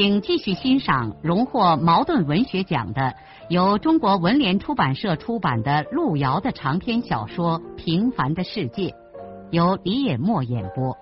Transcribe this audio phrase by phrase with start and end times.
[0.00, 3.16] 请继续欣赏荣获茅盾文学奖的、
[3.50, 8.90] 由中国文联出版社出版的路遥的长篇小说《平凡的世界》，
[9.50, 10.96] 由李野墨演播。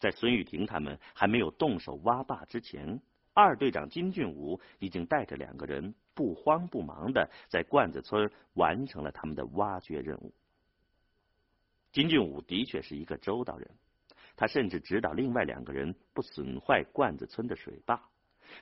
[0.00, 3.02] 在孙玉婷他们还没有动手挖坝之前，
[3.34, 10.32] 二队长金俊武已经带着两个人不慌不忙的在罐子村完成了他们的挖掘任务。
[11.96, 13.70] 金俊武的确是一个周到人，
[14.36, 18.10] 他甚至指导另外两个人不损坏罐子村的水坝。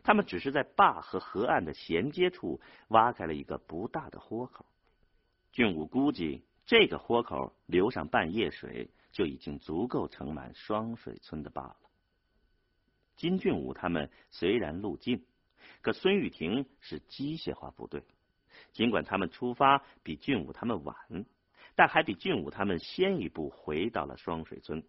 [0.05, 2.61] 他们只是在坝和河岸的衔接处
[2.91, 4.65] 挖开了一个不大的豁口。
[5.51, 11.77] 俊武估计，这个豁口流上半夜水，就已经足够盛满双水村的坝了。
[13.17, 15.27] 金俊武他们虽然路近，
[15.81, 18.05] 可孙玉婷是机械化部队，
[18.71, 20.97] 尽管他们出发比俊武他们晚。
[21.75, 24.83] 但还比俊武他们先一步回到了双水村。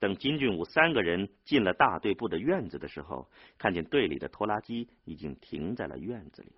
[0.00, 6.52] 等金俊武三个人进了大队部的院子的时候，看见队里的拖拉机已经停在了院子里，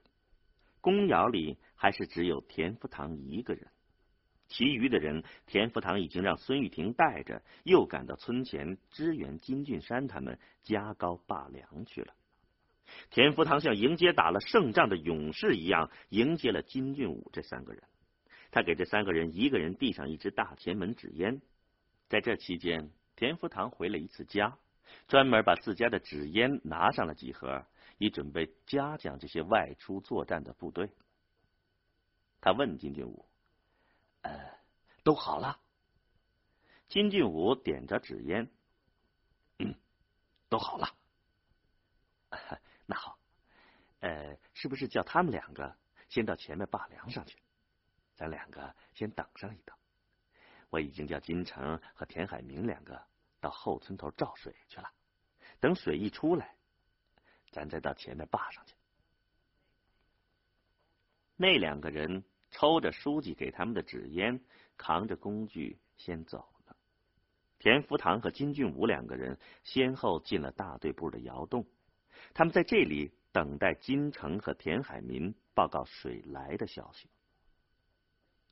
[0.80, 3.69] 公窑里还是只有田福堂一个人，
[4.48, 12.14] 其余的人田福堂已经让孙玉婷带着，又赶到村前支援金俊山他们加高坝梁去了。
[13.10, 17.83] 田福堂像迎接打了胜仗的勇士一样迎接了金俊武这三个人。
[18.50, 21.41] 他给这三个人一个人递上一支大前门纸烟，
[22.09, 24.56] 在这期间，田福堂回了一次家，
[25.09, 27.66] 专门把自家的纸烟拿上了几盒，
[27.98, 30.91] 以准备嘉奖这些外出作战的部队。
[32.41, 33.26] 他问金俊武
[34.22, 34.31] ：“呃，
[35.03, 35.60] 都好了？”
[36.88, 38.49] 金俊武点着纸烟
[39.59, 39.75] ：“嗯，
[40.49, 40.88] 都好了。
[42.87, 43.19] 那好，
[44.00, 45.76] 呃，是不是叫他们两个
[46.09, 47.37] 先到前面坝梁上去？”
[48.16, 49.77] 咱两个先等上一等，
[50.71, 53.00] 我已经叫金城和田海明两个
[53.41, 54.91] 到后村头照水去了。
[55.60, 56.56] 等水一出来，
[57.50, 58.75] 咱再到前面坝上去。
[61.37, 64.41] 那两个人抽着书记给他们的纸烟，
[64.78, 66.76] 扛着工具先走了。
[67.59, 71.66] 田福堂和金俊武两个人先后进了大队部的窑洞，
[72.32, 77.10] 他们在这里等待金城和田海民报告水来的消息。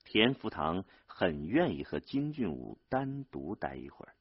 [0.05, 4.15] 田福堂很愿意和金俊武单独待一会儿。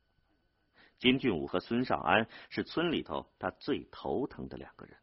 [0.97, 4.95] 金俊武和孙少安是村里头他最头疼的两个人。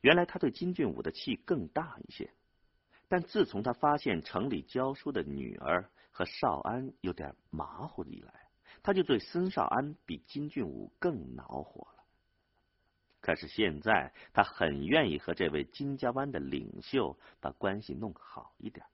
[0.00, 2.30] 原来他对金俊武的气更大一些，
[3.08, 8.48] 但自从他发现城里教书的女儿和少安有点马虎以来，
[8.82, 12.04] 他就对孙少安比金俊武更恼火了。
[13.20, 18.86] 可是现在他很愿意和这位金家湾的领袖把关系弄好一点。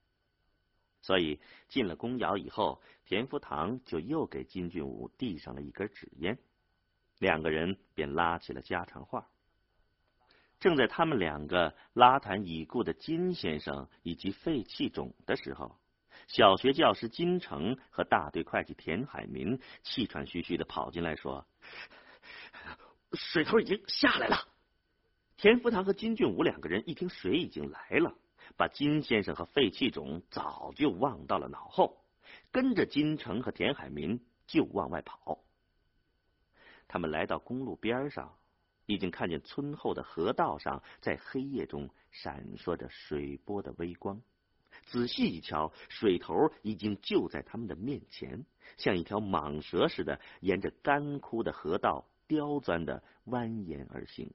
[1.02, 6.38] 所以进了公窑以后，田福堂就又给金俊武递上了一根纸烟，
[7.18, 9.28] 两个人便拉起了家常话。
[10.60, 15.76] 正在他们两个拉谈已故的金先生以及废弃种的时候，
[16.28, 21.44] 小学教师金城和大队会计田海民气喘吁吁的跑进来说
[23.12, 24.46] ：“水头已经下来了。”
[25.36, 28.14] 田福堂和金俊武两个人一听水已经来了。
[28.56, 32.04] 把金先生和废弃种早就忘到了脑后，
[32.50, 35.38] 跟着金城和田海民就往外跑。
[36.88, 38.36] 他们来到公路边上，
[38.86, 44.20] 已经看见村后的河道上在黑夜中闪烁着水波的微光。
[44.84, 48.44] 仔细一瞧，水头已经就在他们的面前，
[48.76, 54.32] 像一条蟒蛇似的，沿着干枯的河道刁钻的蜿蜒而行。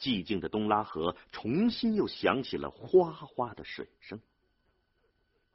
[0.00, 4.20] 寂静的东拉河重新又响起了哗哗的水声。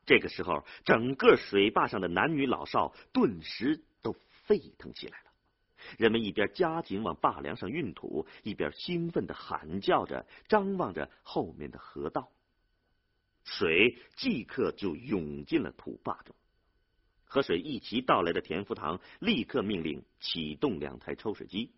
[0.05, 4.15] 这个时候，整个水坝上的男女老少顿时都
[4.45, 5.31] 沸腾起来了。
[5.97, 12.31] 人们一边加紧往坝梁上运土，一边兴奋的喊叫着，张望着后面的河道。
[13.43, 16.35] 水即刻就涌进了土坝中。
[17.25, 21.71] 和水一齐到来的田福堂立刻命令启动两台抽水机。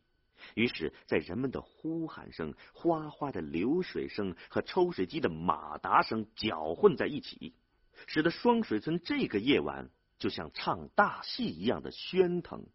[0.56, 7.54] 于是，在人们的呼喊声、哗哗的流水声和抽水机的马达声搅混在一起，
[8.06, 12.66] 使得双水村这个夜晚就像唱大戏一样的喧腾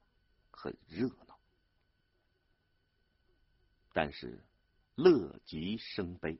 [0.50, 1.38] 很热闹。
[3.93, 4.43] 但是
[4.94, 6.38] 乐极生悲，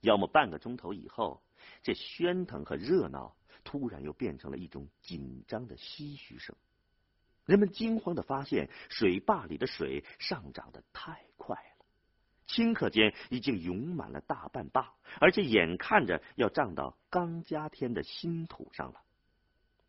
[0.00, 1.42] 要么半个钟头以后，
[1.82, 6.56] 这喧腾和热闹突然又变成了一种紧张的唏嘘声。
[7.46, 11.84] 人们惊慌的发现，水坝里的水上涨的太快了，
[12.48, 19.00] 顷刻间已经涌满了大半坝，而且眼看着要涨到刚加添的新土上了，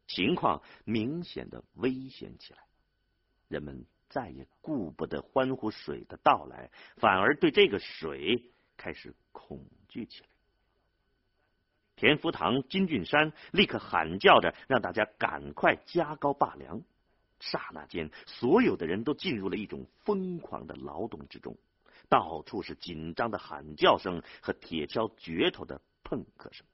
[0.05, 2.59] 情况明显的危险起来。
[3.47, 10.27] 人们再也顾不得欢呼水的到来，反而对这个水开始恐惧起来。
[11.95, 16.83] 田福堂、金俊山立刻喊叫着，让大家赶快加高坝梁。
[17.39, 21.57] 刹那间，所有的人都进入了一种疯狂的劳动之中，
[22.09, 26.65] 到处是紧张的喊叫声和铁锹镢头的碰磕声。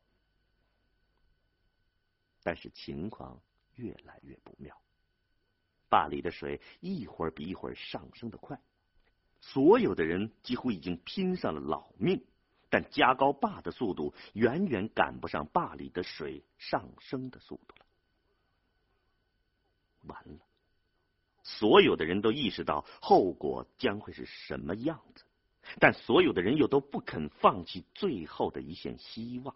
[2.43, 3.41] 但是情况
[3.75, 4.81] 越来越不妙，
[5.89, 8.59] 坝里的水一会儿比一会儿上升的快，
[9.39, 12.25] 所有的人几乎已经拼上了老命，
[12.69, 17.85] 但加高坝的速度远远赶不上坝里的水上升的速度了。
[20.05, 20.39] 完了！
[21.43, 25.25] 所有的人都意识到后果将会是什么样子，
[25.79, 29.55] 但所有的人又都不肯放弃最后的一线希望。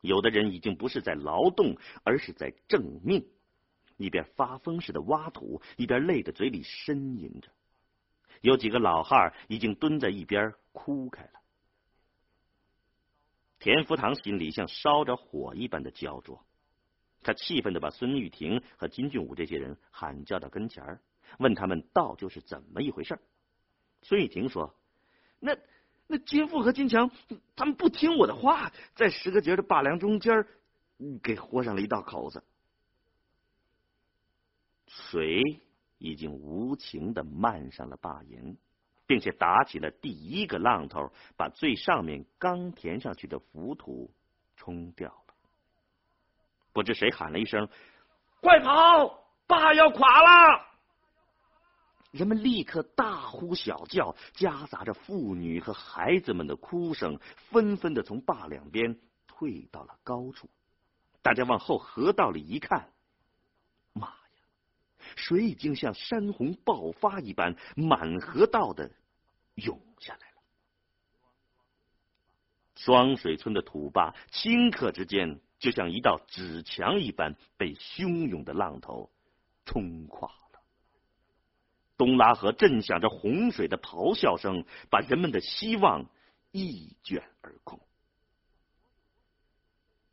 [0.00, 3.24] 有的人已经不是在劳动，而是在挣命，
[3.98, 7.50] 一边发疯似的挖土，一边累得嘴里呻吟着。
[8.40, 11.40] 有几个老汉已经蹲在一边哭开了。
[13.58, 16.42] 田福堂心里像烧着火一般的焦灼。
[17.22, 21.00] 他气愤的把孙玉婷和金俊武这些人喊叫到跟前儿，
[21.38, 23.18] 问他们到底是怎么一回事。
[24.02, 24.74] 孙玉婷说
[25.38, 25.56] ：“那
[26.06, 27.10] 那金富和金强
[27.54, 30.46] 他们不听我的话，在十个节的坝梁中间
[31.22, 32.42] 给豁上了一道口子，
[34.86, 35.42] 水
[35.98, 38.56] 已经无情的漫上了坝沿，
[39.06, 44.10] 并且打起了第一个浪头，把最上面刚填上去的浮土
[44.56, 45.14] 冲掉。”
[46.72, 47.68] 不知谁喊了一声
[48.40, 49.24] ：“快跑！
[49.46, 50.66] 坝要垮了！”
[52.12, 57.18] 人们立刻大呼小叫，夹杂着妇女和孩子们的哭声，
[57.50, 60.48] 纷纷的从坝两边退到了高处。
[61.22, 62.92] 大家往后河道里一看，
[63.92, 64.14] 妈呀！
[65.16, 68.90] 水已经像山洪爆发一般，满河道的
[69.54, 70.36] 涌下来了。
[72.74, 75.40] 双水村的土坝顷刻之间。
[75.60, 79.10] 就像一道纸墙一般，被汹涌的浪头
[79.64, 80.60] 冲垮了。
[81.96, 86.06] 东拉河震响着洪水的咆哮声，把人们的希望
[86.50, 87.78] 一卷而空。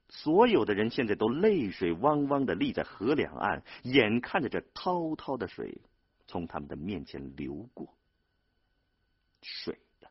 [0.09, 5.81] 所有的人现在都泪水汪汪的立在河两岸，眼看着这滔滔的水
[6.27, 7.97] 从他们的面前流过。
[9.41, 10.09] 水呀，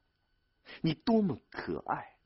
[0.81, 2.17] 你多么可爱，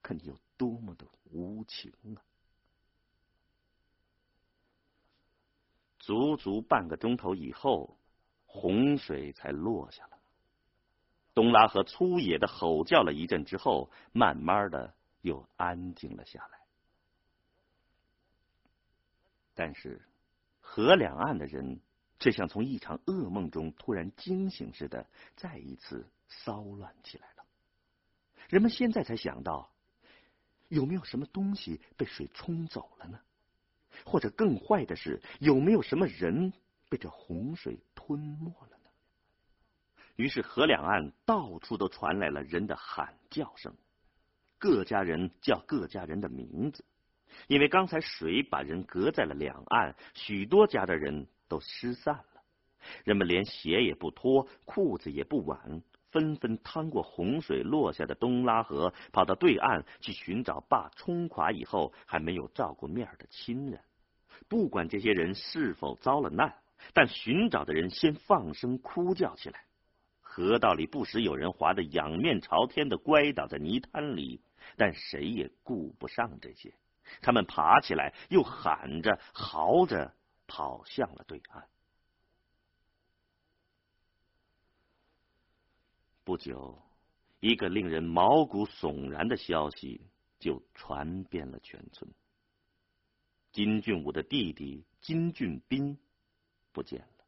[0.00, 1.06] 可你有多么的……
[1.32, 2.22] 无情啊！
[5.98, 7.98] 足足半个钟头以后，
[8.46, 10.16] 洪水才落下了。
[11.34, 16.60] 东拉河粗野的吼叫了一阵之后，慢慢的又安静了下来。
[19.52, 20.00] 但是，
[20.60, 21.80] 河两岸的人
[22.20, 27.44] 却像从一场噩梦中突然惊醒似的，再一次骚乱起来了。
[28.48, 29.72] 人们现在才想到。
[30.68, 33.18] 有没有什么东西被水冲走了呢？
[34.04, 36.52] 或者更坏的是，有没有什么人
[36.88, 38.90] 被这洪水吞没了呢？
[40.16, 43.74] 于是河两岸到处都传来了人的喊叫声，
[44.58, 46.84] 各家人叫各家人的名字，
[47.48, 52.42] 因为刚才水把人隔在了两岸，许多家的人都失散了，
[53.04, 55.82] 人们连鞋也不脱，裤子也不挽。
[56.16, 63.78] 纷纷趟过洪水落下的东拉河，跑到对岸去寻找坝冲垮以后还没有照过面的亲人。
[64.48, 66.54] 不管这些人是否遭了难，
[66.94, 69.60] 但寻找的人先放声哭叫起来。
[70.22, 74.40] 河道里不时有人滑得仰面朝天的乖倒在泥滩里，
[74.78, 76.72] 但谁也顾不上这些。
[77.20, 80.14] 他们爬起来，又喊着、嚎着
[80.46, 81.62] 跑向了对岸。
[86.26, 86.76] 不久，
[87.38, 90.00] 一个令人毛骨悚然的消息
[90.40, 92.10] 就传遍了全村：
[93.52, 95.96] 金俊武的弟弟金俊斌
[96.72, 97.24] 不见了。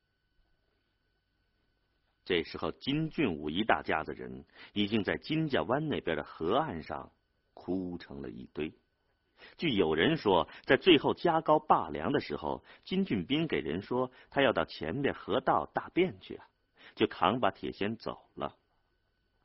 [2.25, 7.12] 这时候，金俊武一大家子人已经在金家湾那边的河岸上
[7.55, 8.75] 哭成了一堆，
[9.57, 16.49] 据有人说，在最后加高坝梁的时候，金俊斌给人说他要到前边河道大便去啊，
[16.97, 18.57] 就扛把铁锨走了。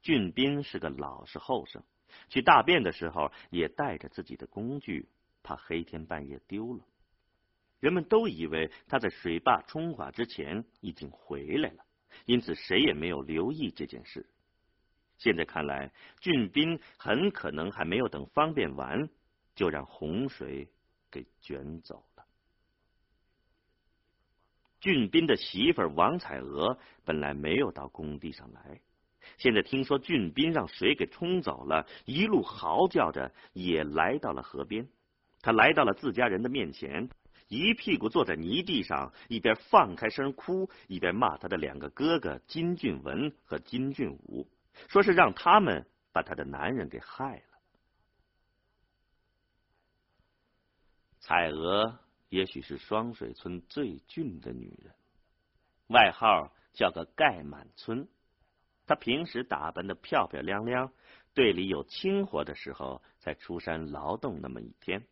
[0.03, 1.81] 俊斌是个老实后生，
[2.29, 5.09] 去大便的时候也带着自己的工具，
[5.41, 6.85] 怕黑天半夜丢了。
[7.79, 11.83] 人们都以为他在水坝冲垮之前已经回来了，
[12.25, 14.29] 因此谁也没有留意这件事。
[15.17, 19.09] 现在看来，俊斌很可能还没有等方便完。
[19.55, 20.67] 就让洪水
[21.11, 22.25] 给卷走了。
[24.79, 28.81] 俊斌的媳妇王彩娥本来没有到工地上来，
[29.37, 34.87] 现在听说俊斌让水给冲走了，一路嚎叫着也来到了河边。
[35.41, 37.09] 他来到了自家人的面前，
[37.49, 44.47] 一屁股坐在泥地上，一边放开声哭，一边骂他的两个哥哥金俊文和金俊武，
[44.87, 47.43] 说是让他们把他的男人给害了。
[51.19, 51.99] 彩娥
[52.29, 54.93] 也许是双水村最俊的女人，
[55.87, 58.07] 外号叫个盖满村。
[58.85, 60.91] 她平时打扮的漂漂亮亮，
[61.33, 65.05] 队里有清活的时候才出山劳动那么一天，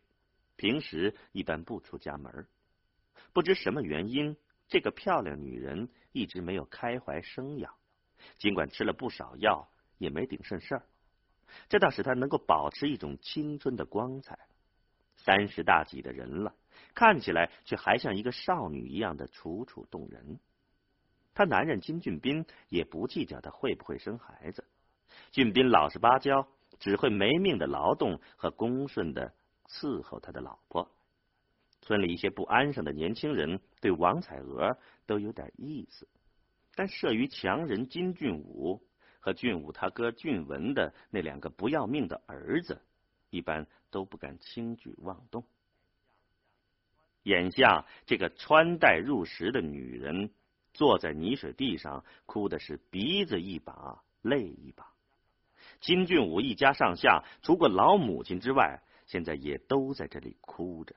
[0.56, 2.46] 平时一般不出家门。
[3.32, 4.36] 不知什么原因，
[4.68, 7.74] 这个漂亮女人一直没有开怀生养，
[8.38, 10.86] 尽管吃了不少药，也没顶甚事儿。
[11.68, 14.38] 这倒使她能够保持一种青春的光彩。
[15.16, 16.54] 三十大几的人了，
[16.94, 20.40] 看起来却还像一个少女一样的楚楚动人。
[21.34, 24.64] 她男人金俊斌也不计较她会不会生孩子，
[25.30, 26.46] 俊斌老实巴交，
[26.78, 29.32] 只会没命的劳动和恭顺的
[29.66, 30.90] 伺候他的老婆。
[31.80, 36.08] 村里一些不安生的年轻人对王彩娥都有点意思，
[36.74, 38.82] 但慑于强人金俊武
[39.20, 42.80] 和俊武他哥俊文的那两个不要命的儿子，
[43.30, 43.66] 一般。
[43.92, 45.44] 都不敢轻举妄动。
[47.24, 50.30] 眼下这个穿戴入时的女人
[50.74, 54.86] 坐在泥水地上，哭的是鼻子一把泪一把。
[55.80, 60.94] 金俊武一家上下，除过老母亲之外，现在也都在这里哭着。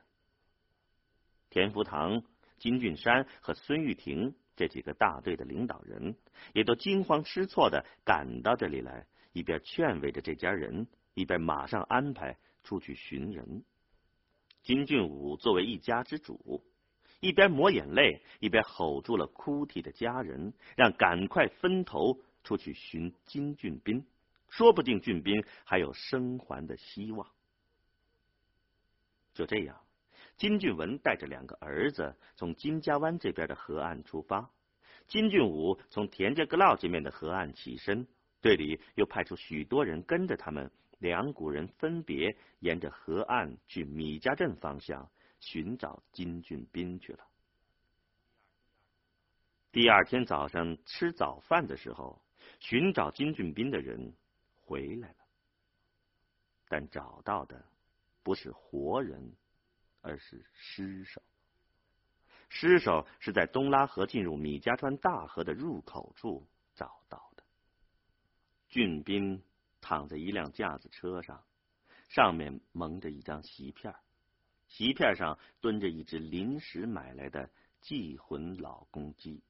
[1.50, 2.22] 田福堂、
[2.58, 6.16] 金俊山和孙玉婷这几个大队的领导人，
[6.52, 12.36] 也都惊慌失措的赶到这里来，一边劝慰着这家人，一边马上安排。
[12.66, 13.62] 出去寻人，
[14.64, 16.64] 金俊武作为一家之主，
[17.20, 24.04] 一边抹眼泪，一边吼住了哭啼的家人，让赶快分头出去寻金俊斌，
[24.48, 27.26] 说不定俊斌还有生还的希望。
[29.34, 29.80] 就这样，
[30.36, 34.50] 金俊文带着两个儿子从金家湾这边的河岸出发，
[35.08, 38.06] 金俊武从田家阁老这面的河岸起身，
[38.40, 40.70] 队里又派出许多人跟着他们。
[40.98, 47.26] 两股人分别沿着河岸去米家镇方向寻找金俊斌去了。
[49.72, 52.22] 第二天早上吃早饭的时候，
[52.60, 54.14] 寻找金俊斌的人
[54.64, 55.16] 回来了，
[56.68, 57.64] 但找到的
[58.22, 59.32] 不是活人，
[60.00, 61.22] 而是尸首。
[62.48, 67.42] 尸首是在东拉河进入米家川大河的入口处找到的，
[68.68, 69.42] 俊斌。
[69.78, 71.44] 躺在一辆架子车上，
[72.08, 73.94] 上面蒙着一张席片，
[74.76, 77.48] 席片上蹲着一只临时买来的
[77.80, 79.40] 祭魂老公鸡。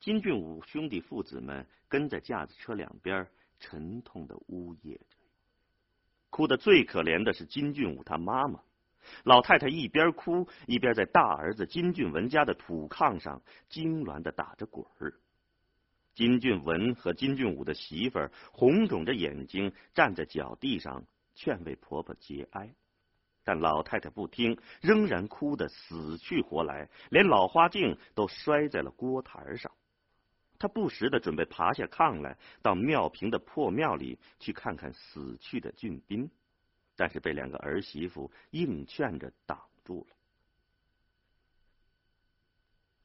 [0.00, 3.28] 金俊武兄弟父子们跟在架子车两边，
[3.60, 5.16] 沉痛的呜咽着。
[6.28, 8.60] 哭的最可怜的是金俊武他妈妈，
[9.22, 13.40] 老太太一边哭一边在大儿子金俊文家的土炕上
[13.70, 15.14] 痉挛的打着滚儿。
[16.14, 22.74] 金俊文和金俊武的媳妇儿红肿着眼睛站在脚地上劝慰婆婆节哀，
[23.44, 29.72] 但老太太不听，仍然哭得死去活来，连老花镜都摔在了锅台上。
[30.58, 36.30] 她不时的准备爬下炕来，到庙坪的破庙里去看看死去的俊斌，
[36.96, 40.16] 但是被两个儿媳妇硬劝着挡住了。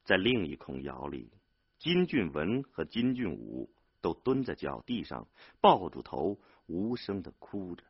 [0.04, 1.30] 在另一孔窑里。
[1.78, 5.28] 金俊文和金俊武都蹲在脚地上，
[5.60, 7.84] 抱住头，无声的哭着。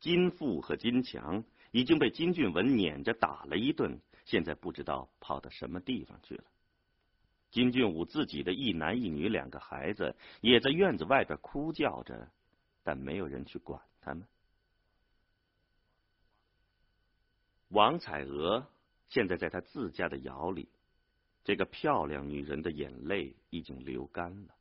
[0.00, 6.44] 金富和金强已经被金俊文撵着打了一顿，现在不知道跑到什么地方去了。
[7.50, 12.28] 金俊武自己的一男一女两个孩子也在院子外边哭叫着，
[12.82, 14.26] 但没有人去管他们。
[17.68, 18.66] 王彩娥
[19.08, 20.68] 现在在她自家的窑里。
[21.42, 24.54] 这个漂亮女人的眼泪已经流干了，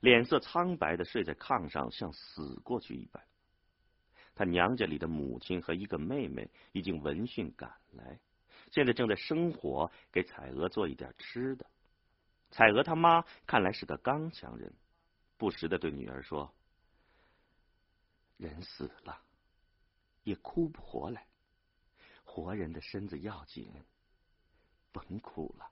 [0.00, 3.24] 脸色苍白的睡在炕上，像死过去一般。
[4.40, 8.18] 他娘家里的母亲和一个妹妹已经闻讯赶来，
[8.70, 11.66] 现在正在生火给彩娥做一点吃的。
[12.50, 14.72] 彩娥他妈看来是个刚强人，
[15.36, 16.50] 不时的对女儿说
[18.40, 19.20] ：“人死了
[20.24, 21.26] 也哭不活来，
[22.24, 23.70] 活人的身子要紧，
[24.90, 25.70] 甭哭了。”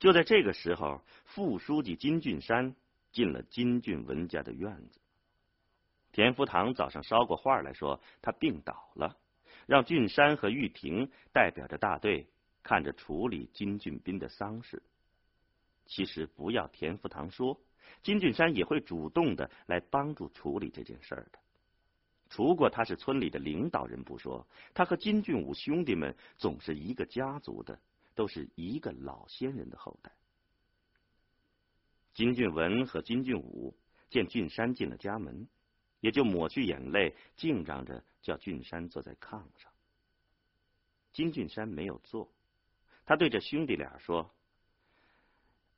[0.00, 2.74] 就在这个时候，副书记金俊山
[3.12, 4.98] 进了金俊文家的院子。
[6.12, 9.16] 田福堂早上捎过话来说他病倒了，
[9.66, 12.26] 让俊山和玉婷代表着大队
[12.62, 14.82] 看着处理金俊斌的丧事。
[15.86, 17.58] 其实不要田福堂说，
[18.02, 21.38] 金俊山也会主动的来帮助处理这件事儿的。
[22.30, 27.78] 除过他是村里的领导人不说，他和金俊武兄弟们总是一个家族的。
[28.14, 30.12] 都是一个老先人的后代。
[32.12, 33.74] 金俊文和金俊武
[34.10, 35.48] 见俊山进了家门，
[36.02, 39.72] 也就抹去眼泪，敬让着叫俊山坐在炕上。
[41.14, 42.30] 金俊山没有坐，
[43.06, 44.30] 他对着兄弟俩说：“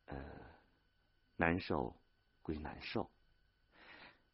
[0.06, 0.16] 呃，
[1.36, 1.94] 难受
[2.42, 3.08] 归难受，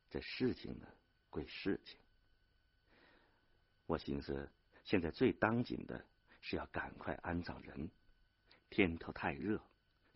[0.08, 0.86] 这事情呢
[1.28, 1.98] 归事情。
[3.84, 4.50] 我寻思，
[4.84, 6.02] 现在最当紧的。”
[6.42, 7.90] 是要赶快安葬人，
[8.70, 9.62] 天头太热，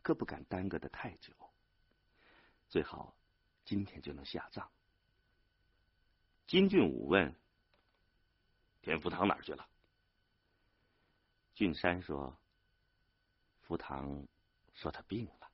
[0.00, 1.34] 可不敢耽搁的太久。
[2.70, 3.14] 最好
[3.62, 4.66] 今天就能下葬。
[6.46, 7.34] 金俊武问
[8.82, 9.66] ：“田福堂哪儿去了？”
[11.54, 12.36] 俊山说
[13.62, 14.26] ：“福堂
[14.74, 15.50] 说他病了，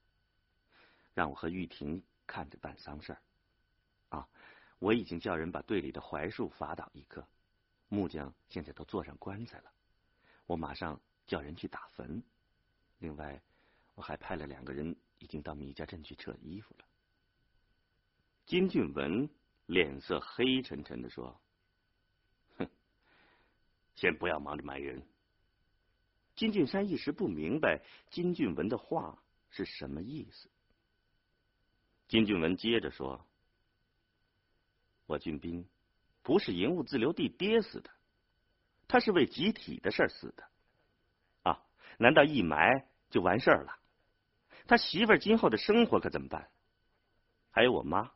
[1.15, 3.23] 让我和玉婷看着办丧事儿。
[4.09, 4.29] 啊，
[4.79, 7.27] 我已经叫人把队里的槐树伐倒一棵，
[7.89, 9.73] 木匠现在都做上棺材了。”
[10.47, 12.21] 我马上叫人去打坟，
[12.99, 13.41] 另外
[13.95, 16.85] 我还派了两个人，已经到米家镇去撤衣服了。
[18.47, 19.31] 金俊文
[19.71, 21.41] 脸色黑沉沉的说
[22.59, 22.69] ：“哼，
[23.95, 25.07] 先不要忙着埋人。”
[26.35, 27.81] 金俊山一时不明白
[28.11, 30.51] 金俊文的话是什么意思。
[32.09, 33.25] 金俊文接着说
[35.07, 35.69] ：“我俊斌
[36.23, 37.91] 不是营务自留地跌死的。”
[38.89, 40.49] 他是为集体的事死的，
[41.45, 41.63] 啊？
[41.97, 43.79] 难道一埋就完事儿了？
[44.67, 46.51] 他媳妇儿今后的生活可怎么办？
[47.53, 48.13] 还有我妈，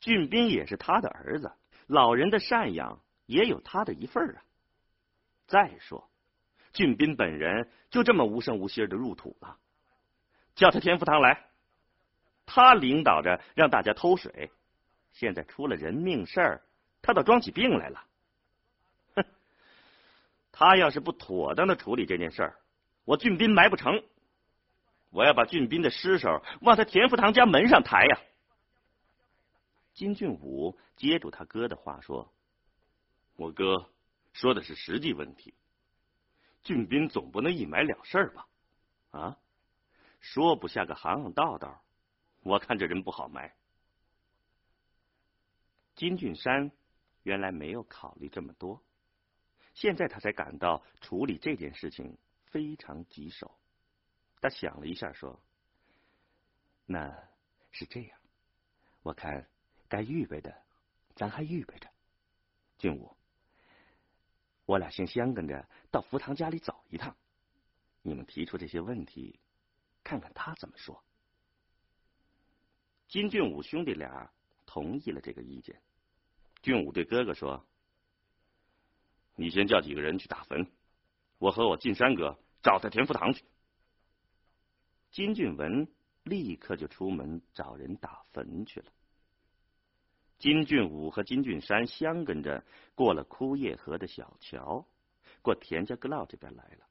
[0.00, 1.52] 俊斌也是他的儿子，
[1.86, 4.42] 老人的赡养也有他的一份啊。
[5.46, 6.08] 再说，
[6.72, 9.56] 俊斌本人就这么无声无息的入土了，
[10.54, 11.46] 叫他田福堂来，
[12.44, 14.50] 他领导着让大家偷水，
[15.12, 16.62] 现在出了人命事儿，
[17.02, 18.04] 他倒装起病来了。
[19.14, 19.24] 哼
[20.52, 22.56] 他要是不妥当的处理这件事儿，
[23.04, 24.02] 我俊斌埋不成。
[25.10, 28.18] 我要把俊斌的尸首往他田福堂家门上抬呀！
[29.96, 32.30] 金俊武接住他哥的话说
[33.36, 33.90] ：“我哥
[34.34, 35.54] 说的是实际问题，
[36.62, 38.46] 俊斌总不能一埋了事儿吧？
[39.12, 39.38] 啊，
[40.20, 41.82] 说不下个行行道道，
[42.42, 43.56] 我看这人不好埋。”
[45.96, 46.70] 金俊山
[47.22, 48.82] 原来没有考虑这么多。
[49.72, 53.58] 现在他才感到处理这件事情非常棘手。
[54.42, 55.40] 他想了一下，说
[56.84, 57.28] ：“那
[57.70, 58.18] 是这样，
[59.02, 59.48] 我看
[59.88, 60.62] 该预备的，
[61.14, 61.88] 咱还预备着。
[62.78, 63.16] 俊武，
[64.64, 67.16] 我俩先相跟着到福堂家里走一趟。
[68.02, 69.40] 你们提出这些问题，
[70.04, 71.02] 看看他怎么说。”
[73.08, 74.30] 金俊武兄弟俩
[74.66, 75.80] 同意了这个意见。
[76.62, 77.66] 俊武对哥哥说。
[79.38, 80.66] 你先叫几个人去打坟，
[81.36, 83.44] 我和我进山哥找他田福堂去。
[85.10, 85.86] 金俊文
[86.22, 88.90] 立刻就出门找人打坟去了。
[90.38, 92.62] 金俊武和金俊山相跟着
[92.94, 94.86] 过了枯叶河的小桥，
[95.42, 96.86] 过田家阁老这边来了。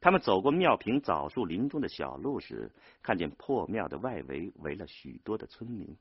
[0.00, 2.70] 他们走过庙坪枣树林中的小路时，
[3.02, 5.96] 看见破庙的外围围了许多的村民。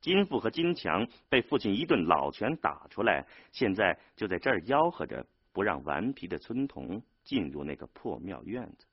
[0.00, 8.86] 金富和金强被父亲一顿老拳打出来，现在就在这儿吆喝着，不让顽皮的村童进入那个破庙院子。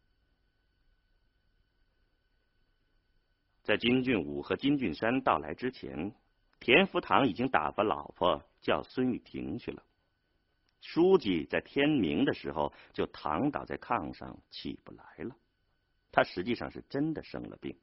[3.61, 6.13] 在金俊武和金俊山到来之前，
[6.63, 9.83] 田福堂已经打发老婆叫孙玉婷去了。
[10.79, 15.35] 书记在天明的时候就躺倒在炕上起不来了，
[16.09, 17.77] 他实际上是真的生了病，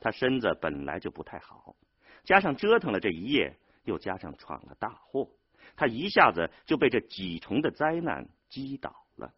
[0.00, 1.76] 他身子本来就不太好。
[2.24, 5.30] 加上折腾了这一夜，又加上闯了大祸，
[5.76, 9.32] 他一下子就被这几重的灾难击倒了。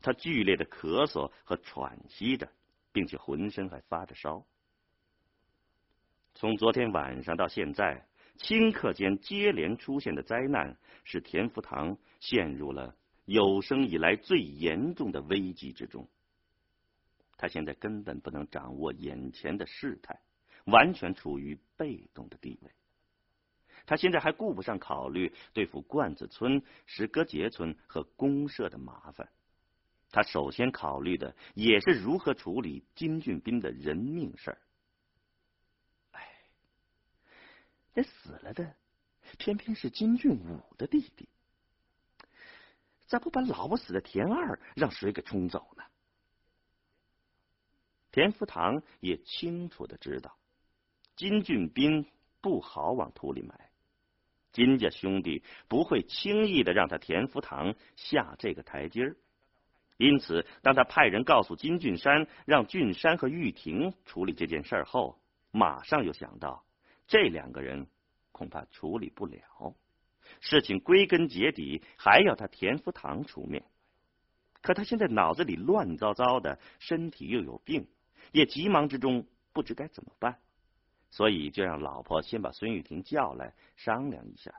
[0.00, 2.48] 他剧烈的咳嗽和喘息着，
[2.90, 4.42] 并且浑身还发着烧。
[6.34, 8.06] 从昨天晚上到现在，
[8.38, 16.08] 顷刻间接连出现的灾难，使田福堂陷入了有生以来最严重的危机之中。
[17.36, 20.20] 他现在根本不能掌握眼前的事态，
[20.66, 22.70] 完全处于被动的地位。
[23.84, 29.28] 他现在还顾不上考虑对付罐子村、石戈节村和公社的麻烦，
[30.10, 34.58] 他首先考虑的也是如何处理金俊斌的人命事儿。
[36.12, 36.28] 哎，
[37.94, 38.74] 这死了的
[39.38, 41.28] 偏偏是金俊武的弟弟，
[43.06, 45.84] 咋不把老不死的田二让水给冲走呢？
[48.10, 50.36] 田福堂也清楚的知道，
[51.16, 52.06] 金俊斌
[52.40, 53.70] 不好往土里埋。
[54.52, 59.16] 金家兄弟不会轻易的让他田福堂下这个台阶儿，
[59.96, 65.18] 因此，当他派人告诉金俊山，让俊山和玉婷处理这件事后，
[65.50, 66.64] 马上又想到
[67.12, 67.88] 这两个人
[68.30, 69.76] 恐怕处理不了，
[70.40, 73.66] 事情归根结底还要他田福堂出面。
[74.62, 77.86] 可他现在脑子里乱糟糟的，身体又有病，
[78.32, 80.40] 也急忙之中不知该怎么办。
[81.10, 84.54] 所以就让老婆先把孙玉婷叫来商量一下。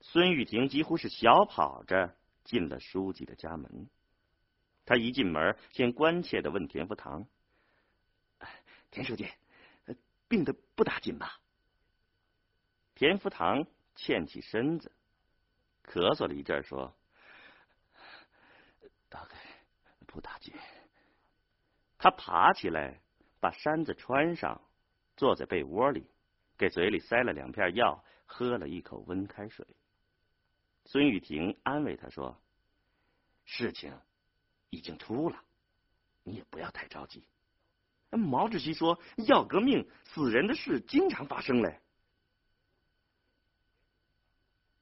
[0.00, 3.88] 孙玉婷几乎是小跑着进了书记的家门。
[4.86, 7.28] 他一进门，先关切的问田福堂
[8.90, 9.28] ：“田书记，
[10.28, 11.40] 病的不打紧吧？”
[12.94, 14.92] 田福堂欠起身子，
[15.84, 16.96] 咳嗽了一阵，说
[19.08, 19.36] ：“大概
[20.06, 20.54] 不打紧。”
[21.98, 23.00] 他爬起来。
[23.38, 24.60] 把衫子穿上，
[25.14, 26.10] 坐在被窝里，
[26.56, 29.64] 给嘴里塞了两片药，喝了一口温开水。
[30.86, 32.40] 孙玉婷安慰他说
[33.44, 33.96] ：“事情
[34.70, 35.44] 已经出了，
[36.24, 37.28] 你也不要太着急。
[38.10, 41.80] 毛主席说，要革命，死人的事经常发生嘞。”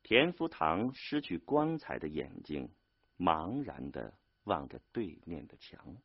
[0.03, 2.71] 田福堂失去光彩的眼睛，
[3.19, 4.13] 茫然的
[4.45, 5.97] 望着对面的墙。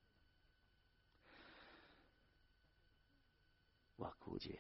[3.98, 4.58] 我估计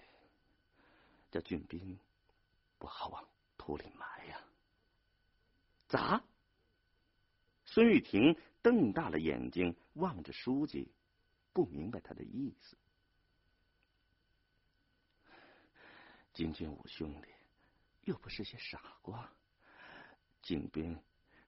[1.32, 1.98] 这俊斌
[2.78, 3.26] 不好往
[3.58, 4.42] 土里埋呀。
[5.88, 6.22] 咋？
[7.64, 10.92] 孙玉婷瞪大了眼睛望着书记，
[11.54, 12.78] 不明白他的意思。
[16.34, 17.28] 金俊武兄弟
[18.04, 19.30] 又不是些傻瓜，
[20.42, 20.98] 进兵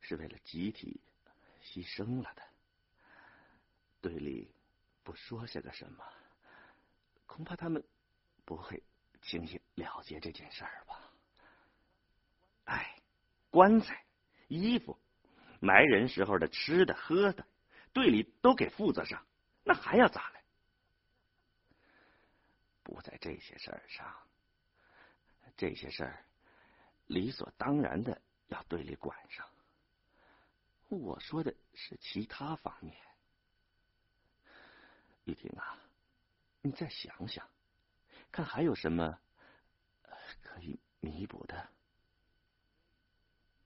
[0.02, 1.00] 是为了集体
[1.64, 2.44] 牺牲了的，
[4.02, 4.54] 队里
[5.04, 6.04] 不说些个什么。
[7.26, 7.82] 恐怕他们
[8.44, 8.84] 不会
[9.22, 11.10] 轻易了结这件事儿吧？
[12.66, 13.00] 哎，
[13.50, 14.04] 棺材、
[14.50, 15.00] 衣服、
[15.62, 17.48] 埋人时候的吃的喝的，
[17.94, 19.26] 队里都给负责上，
[19.64, 20.40] 那还要咋嘞？
[22.84, 24.14] 不在这些事儿上，
[25.56, 26.26] 这些事儿
[27.08, 29.48] 理所当然的要队里管上。
[30.90, 32.96] 我说的是其他方面，
[35.24, 35.80] 玉婷啊。
[36.64, 37.50] 你再想想，
[38.32, 39.20] 看还有什么
[40.44, 41.70] 可以弥补的？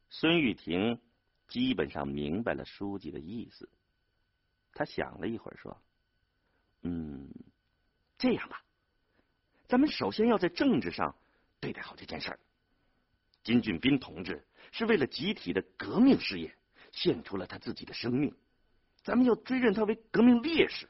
[0.10, 1.01] 孙玉婷
[1.49, 3.67] 基本上明白了书记的意思，
[4.75, 5.75] 他想了一会儿说
[6.83, 7.27] ：“嗯，
[8.19, 8.61] 这样吧，
[9.67, 11.15] 咱们首先要在政治上
[11.59, 12.39] 对待好这件事儿。
[13.41, 16.55] 金俊斌同志是为了集体的革命事业
[16.91, 18.35] 献出了他自己的生命，
[19.01, 20.88] 咱们要追认他为革命烈士。”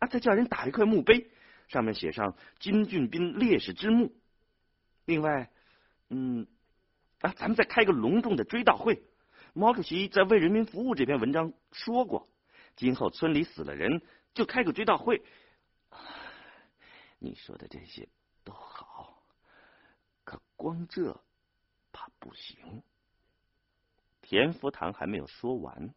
[0.00, 1.30] 啊再叫人打一块墓碑，
[1.68, 4.12] 上面写上金俊斌烈士之墓。
[5.04, 5.50] 另外，
[6.10, 6.46] 嗯，
[7.20, 9.02] 啊，咱们再开个隆重的追悼会。
[9.52, 12.28] 毛主席在《为人民服务》这篇文章说过，
[12.76, 14.02] 今后村里死了人，
[14.34, 15.22] 就开个追悼会。
[17.18, 18.08] 你说的这些
[18.44, 19.22] 都好，
[20.24, 21.20] 可光这
[21.92, 22.82] 怕不行。
[24.22, 25.94] 田福堂还没有说完，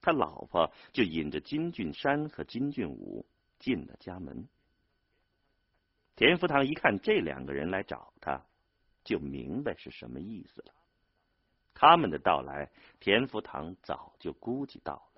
[0.00, 3.26] 他老婆就引着金俊山和金俊武。
[3.60, 4.48] 进了家门，
[6.14, 8.40] 田福堂一看这两个人来找他，
[9.02, 10.72] 就明白是什么意思了。
[11.74, 15.17] 他们的到来，田福堂早就估计到了。